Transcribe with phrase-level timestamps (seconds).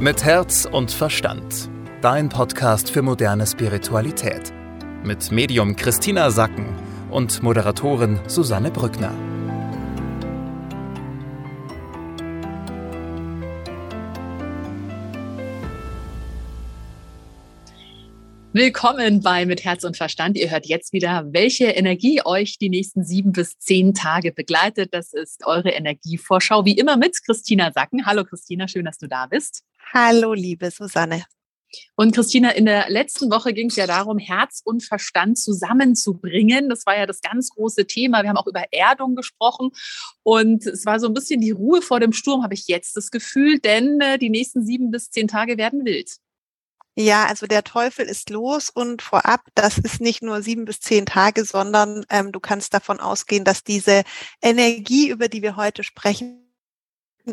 [0.00, 1.68] Mit Herz und Verstand.
[2.02, 4.52] Dein Podcast für moderne Spiritualität.
[5.02, 6.66] Mit Medium Christina Sacken
[7.10, 9.10] und Moderatorin Susanne Brückner.
[18.58, 20.36] Willkommen bei Mit Herz und Verstand.
[20.36, 24.92] Ihr hört jetzt wieder, welche Energie euch die nächsten sieben bis zehn Tage begleitet.
[24.92, 28.04] Das ist eure Energievorschau, wie immer mit Christina Sacken.
[28.04, 29.62] Hallo Christina, schön, dass du da bist.
[29.94, 31.22] Hallo, liebe Susanne.
[31.94, 36.68] Und Christina, in der letzten Woche ging es ja darum, Herz und Verstand zusammenzubringen.
[36.68, 38.24] Das war ja das ganz große Thema.
[38.24, 39.70] Wir haben auch über Erdung gesprochen
[40.24, 43.12] und es war so ein bisschen die Ruhe vor dem Sturm, habe ich jetzt das
[43.12, 46.18] Gefühl, denn äh, die nächsten sieben bis zehn Tage werden wild.
[47.00, 51.06] Ja, also der Teufel ist los und vorab, das ist nicht nur sieben bis zehn
[51.06, 54.02] Tage, sondern ähm, du kannst davon ausgehen, dass diese
[54.42, 56.47] Energie, über die wir heute sprechen,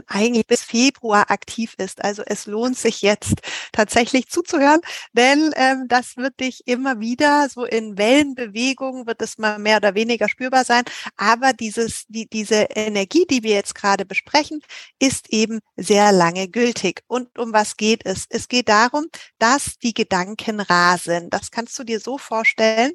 [0.08, 2.04] eigentlich bis Februar aktiv ist.
[2.04, 3.42] Also es lohnt sich jetzt
[3.72, 4.82] tatsächlich zuzuhören,
[5.14, 9.96] denn ähm, das wird dich immer wieder so in Wellenbewegungen wird es mal mehr oder
[9.96, 10.84] weniger spürbar sein.
[11.18, 14.62] Aber dieses, die, diese Energie, die wir jetzt gerade besprechen,
[15.00, 17.04] ist eben sehr lange gültig.
[17.08, 18.26] Und um was geht es?
[18.30, 19.08] Es geht darum,
[19.40, 21.30] dass die Gedanken rasen.
[21.30, 22.92] Das kannst du dir so vorstellen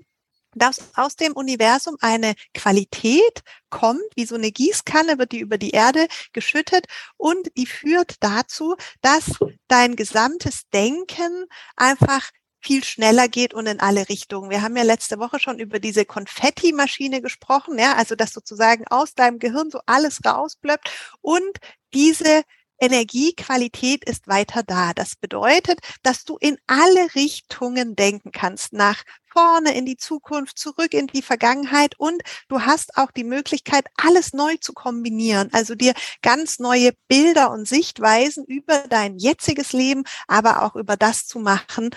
[0.54, 5.70] dass aus dem Universum eine Qualität kommt, wie so eine Gießkanne wird die über die
[5.70, 9.30] Erde geschüttet und die führt dazu, dass
[9.68, 12.30] dein gesamtes Denken einfach
[12.62, 14.50] viel schneller geht und in alle Richtungen.
[14.50, 19.14] Wir haben ja letzte Woche schon über diese Konfetti-Maschine gesprochen, ja, also dass sozusagen aus
[19.14, 20.90] deinem Gehirn so alles rausblöppt
[21.22, 21.58] und
[21.94, 22.42] diese
[22.80, 24.92] Energiequalität ist weiter da.
[24.94, 30.92] Das bedeutet, dass du in alle Richtungen denken kannst, nach vorne in die Zukunft, zurück
[30.92, 35.94] in die Vergangenheit und du hast auch die Möglichkeit, alles neu zu kombinieren, also dir
[36.22, 41.90] ganz neue Bilder und Sichtweisen über dein jetziges Leben, aber auch über das zu machen,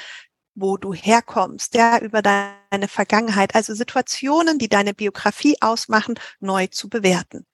[0.55, 6.89] wo du herkommst, ja, über deine Vergangenheit, also Situationen, die deine Biografie ausmachen, neu zu
[6.89, 7.45] bewerten.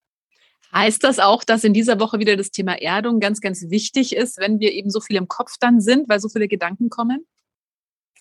[0.73, 4.37] Heißt das auch, dass in dieser Woche wieder das Thema Erdung ganz, ganz wichtig ist,
[4.37, 7.25] wenn wir eben so viel im Kopf dann sind, weil so viele Gedanken kommen?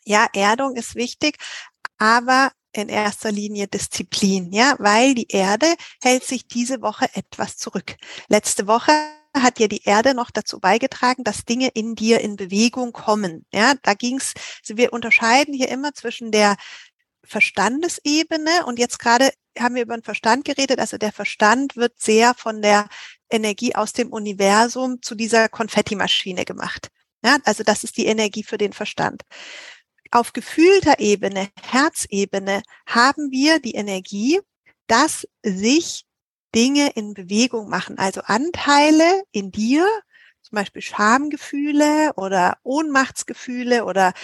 [0.05, 1.37] Ja, Erdung ist wichtig,
[1.99, 7.97] aber in erster Linie Disziplin, ja, weil die Erde hält sich diese Woche etwas zurück.
[8.29, 8.93] Letzte Woche
[9.35, 13.45] hat dir die Erde noch dazu beigetragen, dass Dinge in dir in Bewegung kommen.
[13.53, 14.35] Ja, da ging's.
[14.63, 16.57] Also wir unterscheiden hier immer zwischen der
[17.29, 20.79] Verstandesebene und jetzt gerade haben wir über den Verstand geredet.
[20.79, 22.89] Also der Verstand wird sehr von der
[23.31, 26.89] Energie aus dem Universum zu dieser Konfettimaschine gemacht.
[27.25, 29.23] Ja, also das ist die Energie für den Verstand.
[30.11, 34.41] Auf gefühlter Ebene, Herzebene haben wir die Energie,
[34.87, 36.07] dass sich
[36.55, 39.87] Dinge in Bewegung machen, also Anteile in dir,
[40.41, 44.15] zum Beispiel Schamgefühle oder Ohnmachtsgefühle oder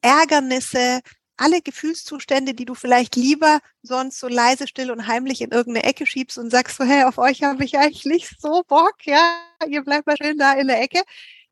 [0.00, 1.00] Ärgernisse,
[1.36, 6.06] alle Gefühlszustände, die du vielleicht lieber sonst so leise, still und heimlich in irgendeine Ecke
[6.06, 9.20] schiebst und sagst so, hey, auf euch habe ich eigentlich nicht so Bock, ja,
[9.68, 11.02] ihr bleibt mal schön da in der Ecke,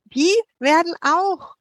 [0.05, 1.56] die werden auch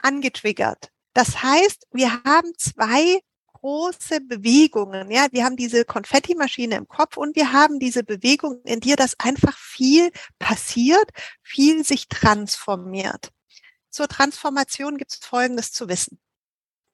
[0.00, 0.90] angetriggert.
[1.14, 3.20] Das heißt, wir haben zwei
[3.52, 5.10] große Bewegungen.
[5.10, 9.18] Ja, wir haben diese Konfettimaschine im Kopf und wir haben diese Bewegung in dir, dass
[9.20, 11.10] einfach viel passiert,
[11.42, 13.30] viel sich transformiert.
[13.90, 16.21] Zur Transformation gibt es Folgendes zu wissen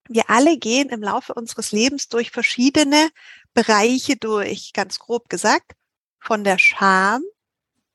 [0.09, 3.11] wir alle gehen im Laufe unseres Lebens durch verschiedene
[3.55, 5.73] Bereiche durch, ganz grob gesagt,
[6.21, 7.23] von der Scham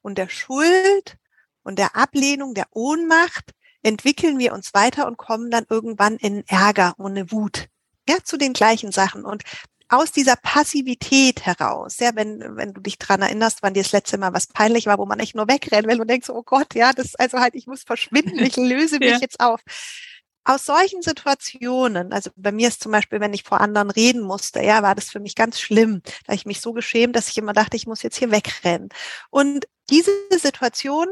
[0.01, 1.17] und der Schuld
[1.63, 3.51] und der Ablehnung, der Ohnmacht
[3.81, 7.67] entwickeln wir uns weiter und kommen dann irgendwann in Ärger und eine Wut.
[8.07, 9.23] Ja, zu den gleichen Sachen.
[9.23, 9.43] Und
[9.89, 14.17] aus dieser Passivität heraus, ja, wenn, wenn du dich dran erinnerst, wann dir das letzte
[14.17, 16.93] Mal was peinlich war, wo man echt nur wegrennen will und denkst, oh Gott, ja,
[16.93, 19.17] das, also halt, ich muss verschwinden, ich löse mich ja.
[19.19, 19.61] jetzt auf
[20.45, 24.61] aus solchen Situationen, also bei mir ist zum Beispiel, wenn ich vor anderen reden musste,
[24.61, 26.01] ja, war das für mich ganz schlimm.
[26.25, 28.89] Da ich mich so geschämt, dass ich immer dachte, ich muss jetzt hier wegrennen.
[29.29, 31.07] Und diese Situation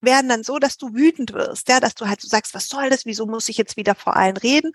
[0.00, 2.90] werden dann so, dass du wütend wirst, ja, dass du halt so sagst, was soll
[2.90, 3.04] das?
[3.04, 4.72] Wieso muss ich jetzt wieder vor allen reden?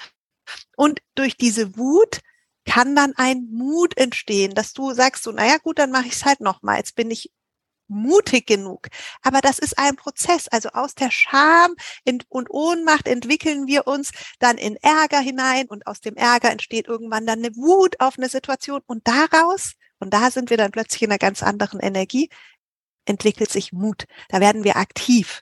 [0.75, 2.19] Und durch diese Wut
[2.65, 6.25] kann dann ein Mut entstehen, dass du sagst so, naja gut, dann mache ich es
[6.25, 6.77] halt nochmal.
[6.77, 7.31] Jetzt bin ich
[7.87, 8.87] mutig genug.
[9.21, 10.47] Aber das ist ein Prozess.
[10.47, 11.75] Also aus der Scham
[12.29, 17.25] und Ohnmacht entwickeln wir uns dann in Ärger hinein und aus dem Ärger entsteht irgendwann
[17.25, 21.11] dann eine Wut auf eine Situation und daraus, und da sind wir dann plötzlich in
[21.11, 22.29] einer ganz anderen Energie,
[23.05, 24.05] entwickelt sich Mut.
[24.29, 25.41] Da werden wir aktiv.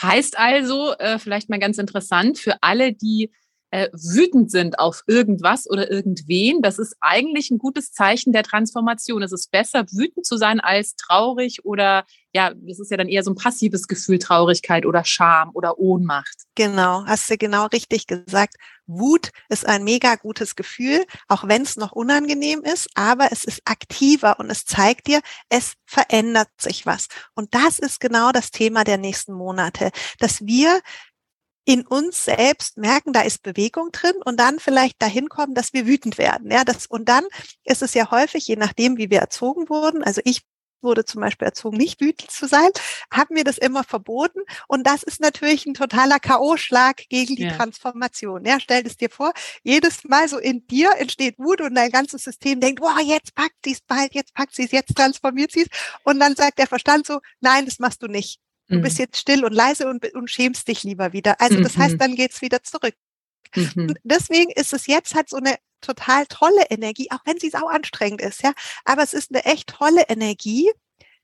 [0.00, 3.32] Heißt also, äh, vielleicht mal ganz interessant, für alle, die
[3.70, 9.22] äh, wütend sind auf irgendwas oder irgendwen, das ist eigentlich ein gutes Zeichen der Transformation.
[9.22, 12.04] Es ist besser, wütend zu sein, als traurig oder
[12.34, 16.44] ja, das ist ja dann eher so ein passives Gefühl, Traurigkeit oder Scham oder Ohnmacht.
[16.54, 18.54] Genau, hast du genau richtig gesagt.
[18.86, 23.62] Wut ist ein mega gutes Gefühl, auch wenn es noch unangenehm ist, aber es ist
[23.64, 27.08] aktiver und es zeigt dir, es verändert sich was.
[27.34, 30.80] Und das ist genau das Thema der nächsten Monate, dass wir
[31.68, 35.86] in uns selbst merken, da ist Bewegung drin und dann vielleicht dahin kommen, dass wir
[35.86, 36.50] wütend werden.
[36.50, 37.24] Ja, das, und dann
[37.62, 40.02] ist es ja häufig, je nachdem, wie wir erzogen wurden.
[40.02, 40.46] Also ich
[40.80, 42.70] wurde zum Beispiel erzogen, nicht wütend zu sein,
[43.12, 44.40] haben mir das immer verboten.
[44.66, 47.54] Und das ist natürlich ein totaler K.O.-Schlag gegen die ja.
[47.54, 48.46] Transformation.
[48.46, 52.24] Ja, stell es dir vor, jedes Mal so in dir entsteht Wut und dein ganzes
[52.24, 55.64] System denkt, wow, jetzt packt sie es bald, jetzt packt sie es, jetzt transformiert sie
[55.64, 55.68] es.
[56.02, 58.40] Und dann sagt der Verstand so, nein, das machst du nicht.
[58.68, 58.82] Du mhm.
[58.82, 61.40] bist jetzt still und leise und, und schämst dich lieber wieder.
[61.40, 61.82] Also das mhm.
[61.82, 62.94] heißt, dann geht's wieder zurück.
[63.54, 63.94] Mhm.
[64.02, 68.20] deswegen ist es jetzt halt so eine total tolle Energie, auch wenn sie sau anstrengend
[68.20, 68.52] ist, ja.
[68.84, 70.70] Aber es ist eine echt tolle Energie,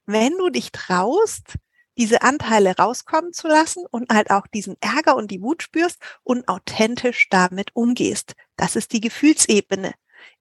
[0.07, 1.57] wenn du dich traust,
[1.97, 6.49] diese Anteile rauskommen zu lassen und halt auch diesen Ärger und die Wut spürst und
[6.49, 8.35] authentisch damit umgehst.
[8.57, 9.93] Das ist die Gefühlsebene.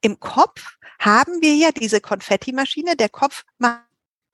[0.02, 2.96] Im Kopf haben wir ja diese Konfettimaschine.
[2.96, 3.84] Der Kopf macht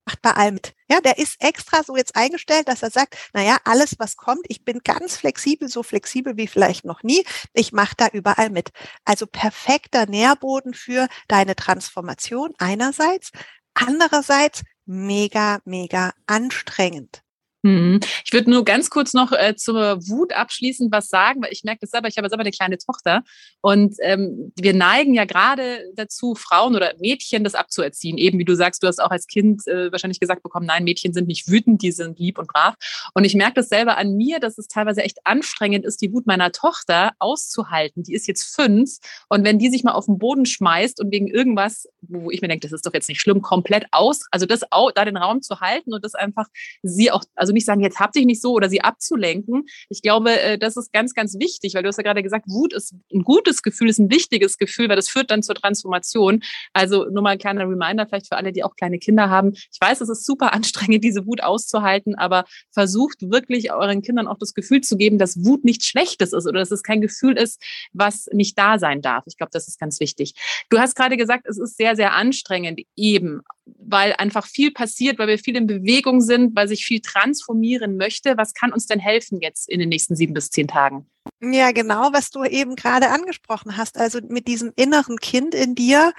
[0.10, 0.74] macht bei allem mit.
[0.90, 4.66] Ja, der ist extra so jetzt eingestellt, dass er sagt, naja, alles, was kommt, ich
[4.66, 7.24] bin ganz flexibel, so flexibel wie vielleicht noch nie.
[7.54, 8.70] Ich mache da überall mit.
[9.06, 13.30] Also perfekter Nährboden für deine Transformation einerseits.
[13.76, 17.22] Andererseits mega, mega anstrengend.
[17.62, 18.00] Mhm.
[18.24, 21.82] Ich würde nur ganz kurz noch äh, zur Wut abschließend was sagen, weil ich merke
[21.82, 23.24] das selber, ich habe selber eine kleine Tochter
[23.62, 28.18] und ähm, wir neigen ja gerade dazu, Frauen oder Mädchen das abzuerziehen.
[28.18, 31.14] Eben wie du sagst, du hast auch als Kind äh, wahrscheinlich gesagt bekommen, nein, Mädchen
[31.14, 32.76] sind nicht wütend, die sind lieb und brav.
[33.14, 36.28] Und ich merke das selber an mir, dass es teilweise echt anstrengend ist, die Wut
[36.28, 38.04] meiner Tochter auszuhalten.
[38.04, 41.28] Die ist jetzt fünf und wenn die sich mal auf den Boden schmeißt und wegen
[41.28, 44.62] irgendwas, wo ich mir denke, das ist doch jetzt nicht schlimm, komplett aus, also das
[44.70, 46.48] da den Raum zu halten und das einfach
[46.84, 49.66] sie auch, also also nicht sagen, jetzt habt dich nicht so oder sie abzulenken.
[49.90, 52.74] Ich glaube, äh, das ist ganz, ganz wichtig, weil du hast ja gerade gesagt, Wut
[52.74, 56.44] ist ein gutes Gefühl, ist ein wichtiges Gefühl, weil das führt dann zur Transformation.
[56.74, 59.54] Also nur mal ein kleiner Reminder vielleicht für alle, die auch kleine Kinder haben.
[59.54, 64.38] Ich weiß, es ist super anstrengend, diese Wut auszuhalten, aber versucht wirklich euren Kindern auch
[64.38, 67.62] das Gefühl zu geben, dass Wut nichts Schlechtes ist oder dass es kein Gefühl ist,
[67.94, 69.24] was nicht da sein darf.
[69.26, 70.36] Ich glaube, das ist ganz wichtig.
[70.70, 73.42] Du hast gerade gesagt, es ist sehr, sehr anstrengend eben,
[73.78, 77.98] weil einfach viel passiert, weil wir viel in Bewegung sind, weil sich viel trans transformieren
[77.98, 81.10] möchte, was kann uns denn helfen jetzt in den nächsten sieben bis zehn Tagen?
[81.42, 83.98] Ja, genau, was du eben gerade angesprochen hast.
[83.98, 86.14] Also mit diesem inneren Kind in dir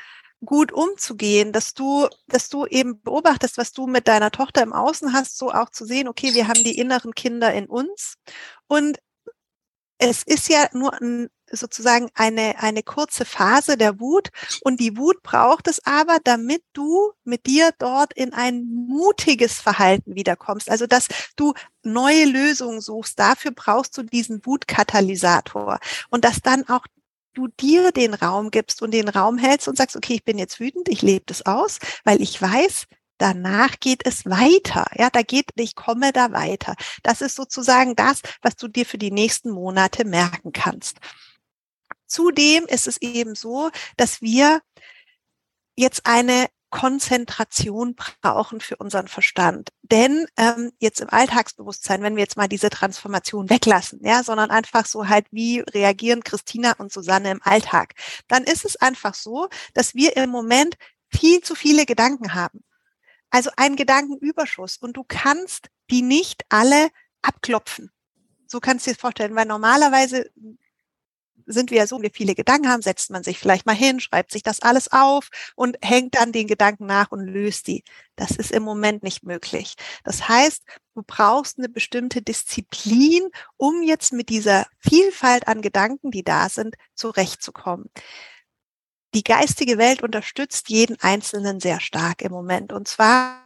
[0.44, 5.12] gut umzugehen, dass du, dass du eben beobachtest, was du mit deiner Tochter im Außen
[5.12, 8.14] hast, so auch zu sehen, okay, wir haben die inneren Kinder in uns
[8.66, 8.98] und
[9.98, 14.28] es ist ja nur ein sozusagen eine, eine kurze Phase der Wut
[14.62, 20.14] und die Wut braucht es aber, damit du mit dir dort in ein mutiges Verhalten
[20.14, 20.70] wiederkommst.
[20.70, 23.18] Also, dass du neue Lösungen suchst.
[23.18, 25.78] Dafür brauchst du diesen Wutkatalysator
[26.10, 26.86] und dass dann auch
[27.34, 30.60] du dir den Raum gibst und den Raum hältst und sagst, okay, ich bin jetzt
[30.60, 32.86] wütend, ich lebe das aus, weil ich weiß,
[33.18, 34.86] danach geht es weiter.
[34.96, 36.74] Ja, da geht, ich komme da weiter.
[37.02, 40.98] Das ist sozusagen das, was du dir für die nächsten Monate merken kannst.
[42.10, 44.60] Zudem ist es eben so, dass wir
[45.76, 49.70] jetzt eine Konzentration brauchen für unseren Verstand.
[49.82, 54.86] Denn ähm, jetzt im Alltagsbewusstsein, wenn wir jetzt mal diese Transformation weglassen, ja, sondern einfach
[54.86, 57.94] so halt, wie reagieren Christina und Susanne im Alltag,
[58.28, 60.76] dann ist es einfach so, dass wir im Moment
[61.08, 62.62] viel zu viele Gedanken haben.
[63.30, 66.90] Also ein Gedankenüberschuss und du kannst die nicht alle
[67.22, 67.90] abklopfen.
[68.46, 70.30] So kannst du dir vorstellen, weil normalerweise
[71.46, 74.32] sind wir ja so, wir viele Gedanken haben, setzt man sich vielleicht mal hin, schreibt
[74.32, 77.84] sich das alles auf und hängt dann den Gedanken nach und löst die.
[78.16, 79.74] Das ist im Moment nicht möglich.
[80.04, 80.62] Das heißt,
[80.94, 86.76] du brauchst eine bestimmte Disziplin, um jetzt mit dieser Vielfalt an Gedanken, die da sind,
[86.94, 87.90] zurechtzukommen.
[89.14, 92.72] Die geistige Welt unterstützt jeden Einzelnen sehr stark im Moment.
[92.72, 93.44] Und zwar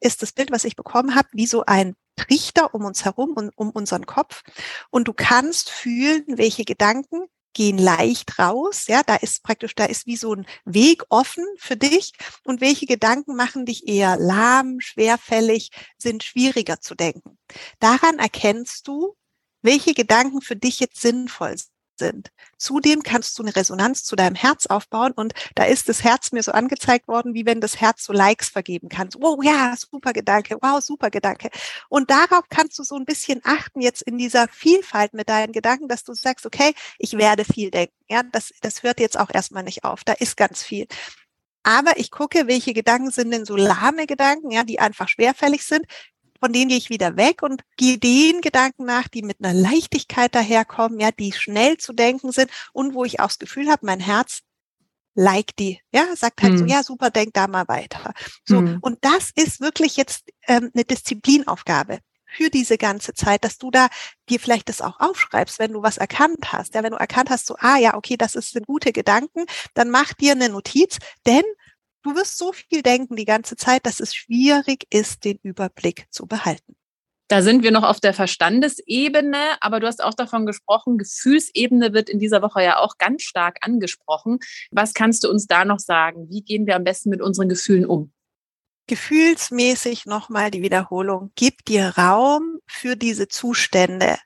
[0.00, 3.50] ist das Bild, was ich bekommen habe, wie so ein Trichter um uns herum und
[3.56, 4.42] um unseren Kopf.
[4.90, 8.86] Und du kannst fühlen, welche Gedanken gehen leicht raus.
[8.88, 12.12] Ja, da ist praktisch, da ist wie so ein Weg offen für dich.
[12.44, 17.38] Und welche Gedanken machen dich eher lahm, schwerfällig, sind schwieriger zu denken.
[17.80, 19.16] Daran erkennst du,
[19.62, 21.56] welche Gedanken für dich jetzt sinnvoll
[21.98, 22.30] sind.
[22.56, 26.42] Zudem kannst du eine Resonanz zu deinem Herz aufbauen und da ist das Herz mir
[26.42, 29.08] so angezeigt worden, wie wenn das Herz so Likes vergeben kann.
[29.20, 31.50] Oh ja, super Gedanke, wow, super Gedanke.
[31.88, 35.88] Und darauf kannst du so ein bisschen achten jetzt in dieser Vielfalt mit deinen Gedanken,
[35.88, 37.94] dass du sagst, okay, ich werde viel denken.
[38.08, 40.04] Ja, das, das hört jetzt auch erstmal nicht auf.
[40.04, 40.86] Da ist ganz viel.
[41.62, 45.84] Aber ich gucke, welche Gedanken sind denn so lahme Gedanken, ja, die einfach schwerfällig sind
[46.40, 50.34] von denen gehe ich wieder weg und gehe den Gedanken nach, die mit einer Leichtigkeit
[50.34, 54.00] daherkommen, ja, die schnell zu denken sind und wo ich auch das Gefühl habe, mein
[54.00, 54.40] Herz
[55.14, 56.58] like die, ja, sagt halt hm.
[56.58, 58.12] so, ja, super, denk da mal weiter.
[58.44, 58.78] So, hm.
[58.80, 63.88] und das ist wirklich jetzt ähm, eine Disziplinaufgabe für diese ganze Zeit, dass du da
[64.28, 66.74] dir vielleicht das auch aufschreibst, wenn du was erkannt hast.
[66.74, 69.90] Ja, wenn du erkannt hast, so, ah ja, okay, das ist ein gute Gedanken, dann
[69.90, 71.42] mach dir eine Notiz, denn
[72.02, 76.26] Du wirst so viel denken die ganze Zeit, dass es schwierig ist, den Überblick zu
[76.26, 76.76] behalten.
[77.30, 82.08] Da sind wir noch auf der Verstandesebene, aber du hast auch davon gesprochen, Gefühlsebene wird
[82.08, 84.38] in dieser Woche ja auch ganz stark angesprochen.
[84.70, 86.28] Was kannst du uns da noch sagen?
[86.30, 88.12] Wie gehen wir am besten mit unseren Gefühlen um?
[88.86, 91.30] Gefühlsmäßig nochmal die Wiederholung.
[91.34, 94.16] Gib dir Raum für diese Zustände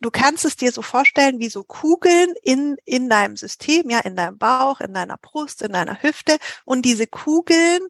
[0.00, 4.16] du kannst es dir so vorstellen wie so Kugeln in, in deinem System, ja, in
[4.16, 6.38] deinem Bauch, in deiner Brust, in deiner Hüfte.
[6.64, 7.80] Und diese Kugeln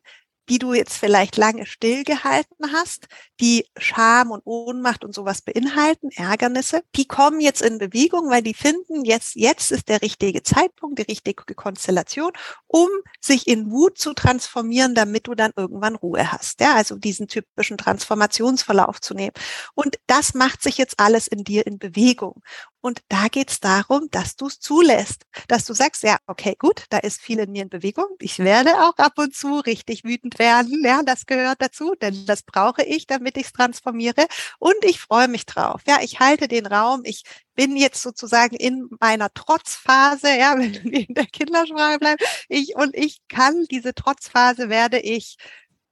[0.48, 3.06] die du jetzt vielleicht lange stillgehalten hast,
[3.40, 8.54] die Scham und Ohnmacht und sowas beinhalten, Ärgernisse, die kommen jetzt in Bewegung, weil die
[8.54, 12.32] finden, jetzt, jetzt ist der richtige Zeitpunkt, die richtige Konstellation,
[12.66, 12.88] um
[13.20, 16.60] sich in Wut zu transformieren, damit du dann irgendwann Ruhe hast.
[16.60, 19.32] Ja, also diesen typischen Transformationsverlauf zu nehmen.
[19.74, 22.42] Und das macht sich jetzt alles in dir in Bewegung.
[22.80, 26.84] Und da geht es darum, dass du es zulässt, dass du sagst, ja, okay, gut,
[26.90, 28.06] da ist viel in mir in Bewegung.
[28.20, 30.84] Ich werde auch ab und zu richtig wütend werden.
[30.84, 34.26] Ja, das gehört dazu, denn das brauche ich, damit ich es transformiere.
[34.58, 35.82] Und ich freue mich drauf.
[35.88, 37.00] Ja, ich halte den Raum.
[37.04, 42.22] Ich bin jetzt sozusagen in meiner Trotzphase, ja, wenn wir in der Kindersprache bleiben.
[42.48, 45.36] Ich, und ich kann diese Trotzphase werde ich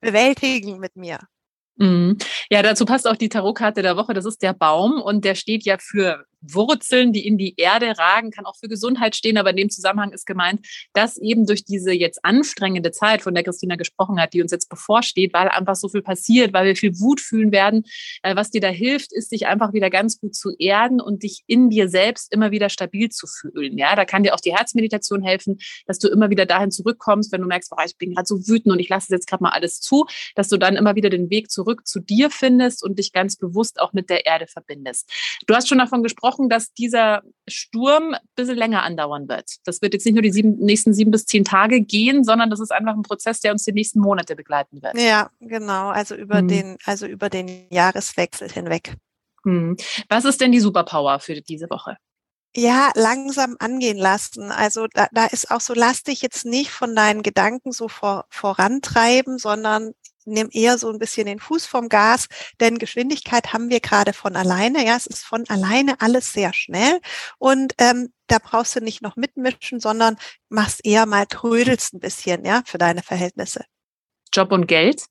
[0.00, 1.18] bewältigen mit mir.
[1.76, 2.16] Mhm.
[2.50, 4.14] Ja, dazu passt auch die Tarotkarte der Woche.
[4.14, 8.30] Das ist der Baum und der steht ja für Wurzeln, die in die Erde ragen,
[8.30, 9.38] kann auch für Gesundheit stehen.
[9.38, 13.44] Aber in dem Zusammenhang ist gemeint, dass eben durch diese jetzt anstrengende Zeit, von der
[13.44, 16.98] Christina gesprochen hat, die uns jetzt bevorsteht, weil einfach so viel passiert, weil wir viel
[17.00, 17.84] Wut fühlen werden,
[18.22, 21.42] äh, was dir da hilft, ist, dich einfach wieder ganz gut zu erden und dich
[21.46, 23.78] in dir selbst immer wieder stabil zu fühlen.
[23.78, 27.40] Ja, da kann dir auch die Herzmeditation helfen, dass du immer wieder dahin zurückkommst, wenn
[27.40, 29.80] du merkst, boah, ich bin gerade so wütend und ich lasse jetzt gerade mal alles
[29.80, 33.36] zu, dass du dann immer wieder den Weg zurück zu dir findest und dich ganz
[33.36, 35.10] bewusst auch mit der Erde verbindest.
[35.46, 39.56] Du hast schon davon gesprochen, gesprochen, dass dieser Sturm ein bisschen länger andauern wird.
[39.64, 42.60] Das wird jetzt nicht nur die sieben, nächsten sieben bis zehn Tage gehen, sondern das
[42.60, 44.98] ist einfach ein Prozess, der uns die nächsten Monate begleiten wird.
[44.98, 45.88] Ja, genau.
[45.88, 46.48] Also über hm.
[46.48, 48.94] den, also über den Jahreswechsel hinweg.
[49.44, 49.76] Hm.
[50.08, 51.96] Was ist denn die Superpower für diese Woche?
[52.58, 54.50] ja, langsam angehen lassen.
[54.50, 58.24] Also da, da ist auch so, lass dich jetzt nicht von deinen Gedanken so vor,
[58.30, 59.92] vorantreiben, sondern
[60.26, 62.28] nimm eher so ein bisschen den Fuß vom Gas,
[62.60, 64.84] denn Geschwindigkeit haben wir gerade von alleine.
[64.84, 67.00] Ja, es ist von alleine alles sehr schnell
[67.38, 70.16] und ähm, da brauchst du nicht noch mitmischen, sondern
[70.48, 73.64] machst eher mal trödelst ein bisschen, ja, für deine Verhältnisse.
[74.32, 75.04] Job und Geld?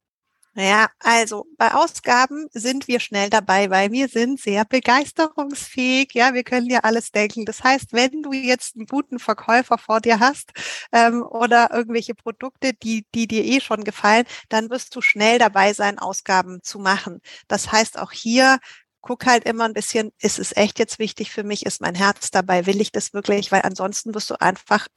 [0.57, 6.13] Ja, also bei Ausgaben sind wir schnell dabei, weil wir sind sehr begeisterungsfähig.
[6.13, 7.43] Ja, wir können dir alles denken.
[7.43, 10.51] Das heißt, wenn du jetzt einen guten Verkäufer vor dir hast
[10.93, 15.73] ähm, oder irgendwelche Produkte, die, die dir eh schon gefallen, dann wirst du schnell dabei
[15.73, 17.19] sein, Ausgaben zu machen.
[17.49, 18.59] Das heißt, auch hier
[19.01, 21.65] guck halt immer ein bisschen, ist es echt jetzt wichtig für mich?
[21.65, 22.65] Ist mein Herz dabei?
[22.65, 23.51] Will ich das wirklich?
[23.51, 24.87] Weil ansonsten wirst du einfach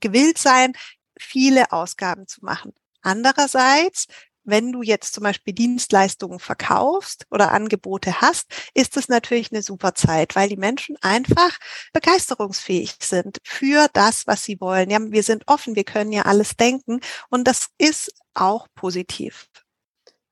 [0.00, 0.72] gewillt sein,
[1.18, 2.72] viele Ausgaben zu machen.
[3.02, 4.06] Andererseits
[4.44, 9.94] wenn du jetzt zum Beispiel Dienstleistungen verkaufst oder Angebote hast, ist es natürlich eine super
[9.94, 11.58] Zeit, weil die Menschen einfach
[11.92, 14.90] begeisterungsfähig sind für das, was sie wollen.
[14.90, 19.48] Ja, wir sind offen, wir können ja alles denken und das ist auch positiv.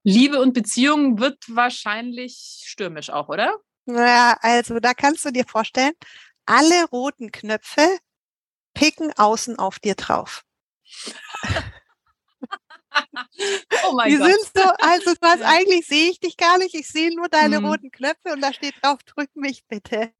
[0.05, 3.57] Liebe und Beziehung wird wahrscheinlich stürmisch auch, oder?
[3.87, 5.93] Ja, also da kannst du dir vorstellen,
[6.45, 7.99] alle roten Knöpfe
[8.75, 10.45] picken außen auf dir drauf.
[13.87, 14.31] oh mein die Gott.
[14.31, 17.67] sind so, also was eigentlich sehe ich dich gar nicht, ich sehe nur deine mhm.
[17.67, 20.13] roten Knöpfe und da steht drauf, drück mich bitte.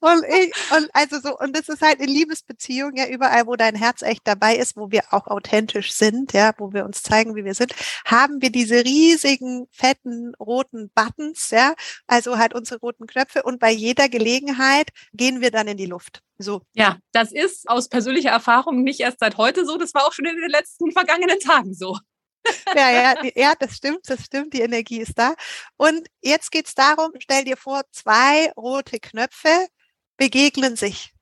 [0.00, 3.74] Und ich, und also so, und das ist halt in Liebesbeziehungen ja überall, wo dein
[3.74, 7.44] Herz echt dabei ist, wo wir auch authentisch sind, ja, wo wir uns zeigen, wie
[7.44, 11.74] wir sind, haben wir diese riesigen, fetten, roten Buttons, ja,
[12.06, 16.22] also halt unsere roten Knöpfe und bei jeder Gelegenheit gehen wir dann in die Luft.
[16.38, 16.62] So.
[16.72, 20.24] Ja, das ist aus persönlicher Erfahrung nicht erst seit heute so, das war auch schon
[20.24, 21.98] in den letzten vergangenen Tagen so.
[22.74, 25.34] ja, ja, ja, das stimmt, das stimmt, die Energie ist da.
[25.76, 29.68] Und jetzt geht's darum, stell dir vor, zwei rote Knöpfe
[30.16, 31.12] begegnen sich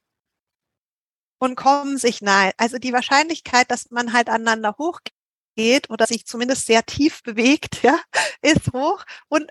[1.39, 2.53] und kommen sich nahe.
[2.57, 7.99] Also die Wahrscheinlichkeit, dass man halt aneinander hochgeht oder sich zumindest sehr tief bewegt, ja,
[8.43, 9.05] ist hoch.
[9.29, 9.51] Und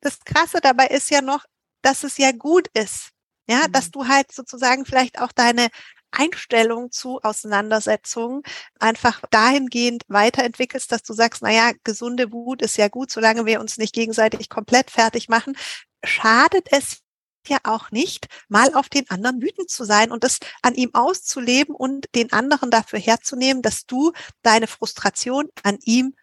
[0.00, 1.44] das Krasse dabei ist ja noch,
[1.82, 3.10] dass es ja gut ist.
[3.48, 3.72] Ja, mhm.
[3.72, 5.68] dass du halt sozusagen vielleicht auch deine
[6.12, 8.42] Einstellung zu Auseinandersetzungen
[8.78, 13.60] einfach dahingehend weiterentwickelst, dass du sagst, na ja, gesunde Wut ist ja gut, solange wir
[13.60, 15.56] uns nicht gegenseitig komplett fertig machen,
[16.04, 17.00] schadet es
[17.48, 21.74] ja auch nicht, mal auf den anderen wütend zu sein und das an ihm auszuleben
[21.74, 26.14] und den anderen dafür herzunehmen, dass du deine Frustration an ihm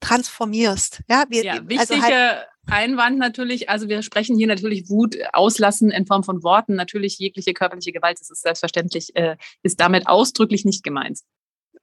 [0.00, 1.02] transformierst.
[1.08, 5.90] Ja, wir, ja wichtige also halt, Einwand natürlich, also wir sprechen hier natürlich Wut auslassen
[5.90, 6.74] in Form von Worten.
[6.74, 11.20] Natürlich jegliche körperliche Gewalt, das ist selbstverständlich, äh, ist damit ausdrücklich nicht gemeint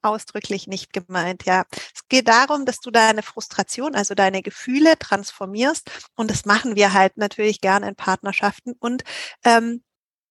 [0.05, 1.65] ausdrücklich nicht gemeint, ja.
[1.71, 6.93] Es geht darum, dass du deine Frustration, also deine Gefühle transformierst und das machen wir
[6.93, 9.03] halt natürlich gerne in Partnerschaften und
[9.43, 9.83] ähm,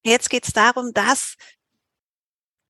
[0.04, 1.34] jetzt geht es darum, dass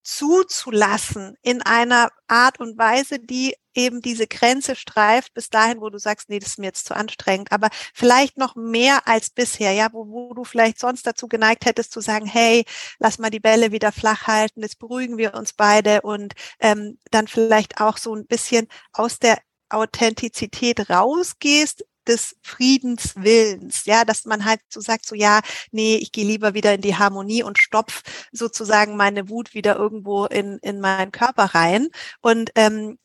[0.04, 5.98] zuzulassen in einer Art und Weise, die eben diese Grenze streift bis dahin, wo du
[5.98, 9.88] sagst, nee, das ist mir jetzt zu anstrengend, aber vielleicht noch mehr als bisher, ja,
[9.92, 12.64] wo, wo du vielleicht sonst dazu geneigt hättest zu sagen, hey,
[12.98, 17.26] lass mal die Bälle wieder flach halten, jetzt beruhigen wir uns beide und ähm, dann
[17.26, 19.38] vielleicht auch so ein bisschen aus der
[19.70, 25.40] Authentizität rausgehst, des Friedenswillens, ja, dass man halt so sagt, so ja,
[25.72, 30.26] nee, ich gehe lieber wieder in die Harmonie und stopf sozusagen meine Wut wieder irgendwo
[30.26, 31.88] in, in meinen Körper rein
[32.20, 32.98] und ähm,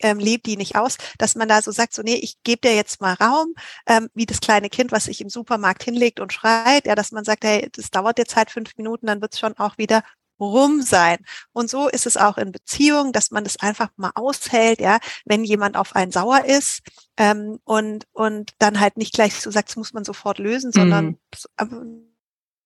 [0.00, 2.74] ähm, lebt die nicht aus, dass man da so sagt, so nee, ich gebe dir
[2.74, 3.54] jetzt mal Raum,
[3.86, 7.24] ähm, wie das kleine Kind, was sich im Supermarkt hinlegt und schreit, ja, dass man
[7.24, 10.02] sagt, hey, das dauert jetzt halt fünf Minuten, dann wird es schon auch wieder
[10.40, 11.18] rum sein.
[11.52, 15.44] Und so ist es auch in Beziehungen, dass man das einfach mal aushält, ja, wenn
[15.44, 16.82] jemand auf einen sauer ist
[17.16, 21.18] ähm, und und dann halt nicht gleich so sagt, das muss man sofort lösen, sondern
[21.58, 22.06] mhm.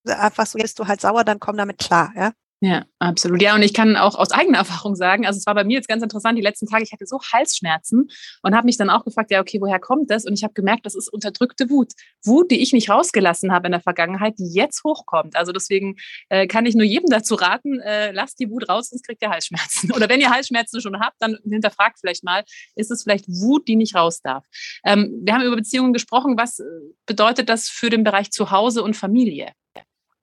[0.07, 2.33] einfach so, bist du halt sauer, dann komm damit klar, ja.
[2.63, 3.41] Ja, absolut.
[3.41, 5.89] Ja, und ich kann auch aus eigener Erfahrung sagen, also es war bei mir jetzt
[5.89, 8.11] ganz interessant, die letzten Tage, ich hatte so Halsschmerzen
[8.43, 10.27] und habe mich dann auch gefragt, ja, okay, woher kommt das?
[10.27, 11.93] Und ich habe gemerkt, das ist unterdrückte Wut.
[12.23, 15.37] Wut, die ich nicht rausgelassen habe in der Vergangenheit, die jetzt hochkommt.
[15.37, 15.97] Also deswegen
[16.29, 19.31] äh, kann ich nur jedem dazu raten, äh, lasst die Wut raus, sonst kriegt ihr
[19.31, 19.93] Halsschmerzen.
[19.97, 22.45] Oder wenn ihr Halsschmerzen schon habt, dann hinterfragt vielleicht mal,
[22.77, 24.45] ist es vielleicht Wut, die nicht raus darf?
[24.85, 26.37] Ähm, wir haben über Beziehungen gesprochen.
[26.37, 26.65] Was äh,
[27.07, 29.53] bedeutet das für den Bereich Zuhause und Familie?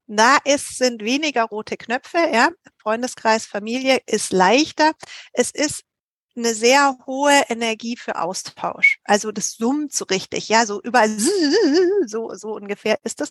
[0.08, 2.50] Da ist, sind weniger rote Knöpfe, ja.
[2.82, 4.94] Freundeskreis, Familie ist leichter.
[5.34, 5.84] Es ist
[6.38, 9.00] eine sehr hohe Energie für Austausch.
[9.04, 11.10] Also das summt so richtig, ja, so überall
[12.06, 13.30] so, so ungefähr ist das.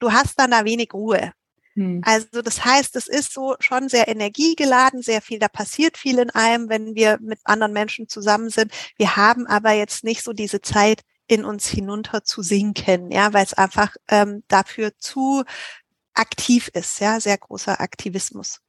[0.00, 1.32] Du hast dann da wenig Ruhe.
[1.74, 2.00] Hm.
[2.04, 6.30] Also das heißt, es ist so schon sehr energiegeladen, sehr viel, da passiert viel in
[6.30, 8.72] einem, wenn wir mit anderen Menschen zusammen sind.
[8.96, 13.44] Wir haben aber jetzt nicht so diese Zeit, in uns hinunter zu sinken, ja, weil
[13.44, 15.44] es einfach ähm, dafür zu
[16.14, 18.60] aktiv ist, ja, sehr großer Aktivismus.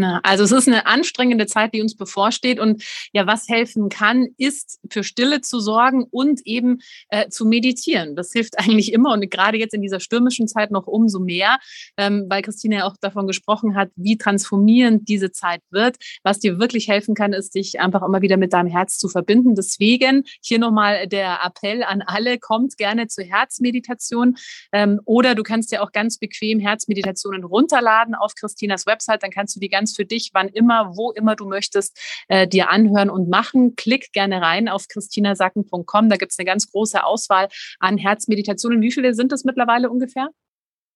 [0.00, 2.60] Na, also es ist eine anstrengende Zeit, die uns bevorsteht.
[2.60, 8.14] Und ja, was helfen kann, ist für Stille zu sorgen und eben äh, zu meditieren.
[8.14, 11.58] Das hilft eigentlich immer und gerade jetzt in dieser stürmischen Zeit noch umso mehr,
[11.96, 15.96] ähm, weil Christine ja auch davon gesprochen hat, wie transformierend diese Zeit wird.
[16.22, 19.56] Was dir wirklich helfen kann, ist, dich einfach immer wieder mit deinem Herz zu verbinden.
[19.56, 24.36] Deswegen hier nochmal der Appell an alle, kommt gerne zur Herzmeditation
[24.70, 29.24] ähm, oder du kannst ja auch ganz bequem Herzmeditationen runterladen auf Christinas Website.
[29.24, 31.98] Dann kannst du die ganz kannst für dich, wann immer, wo immer du möchtest,
[32.28, 33.74] äh, dir anhören und machen.
[33.76, 36.08] Klick gerne rein auf christinasacken.com.
[36.08, 37.48] Da gibt es eine ganz große Auswahl
[37.78, 38.80] an Herzmeditationen.
[38.80, 40.28] Wie viele sind es mittlerweile ungefähr?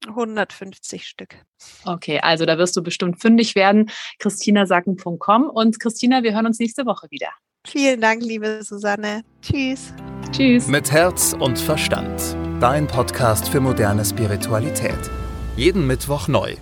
[0.09, 1.37] 150 Stück.
[1.85, 3.88] Okay, also da wirst du bestimmt fündig werden.
[4.18, 5.48] christinasacken.com.
[5.48, 7.28] Und Christina, wir hören uns nächste Woche wieder.
[7.64, 9.22] Vielen Dank, liebe Susanne.
[9.40, 9.94] Tschüss.
[10.33, 10.66] Tschüss.
[10.66, 12.37] Mit Herz und Verstand.
[12.61, 14.98] Dein Podcast für moderne Spiritualität.
[15.57, 16.57] Jeden Mittwoch neu.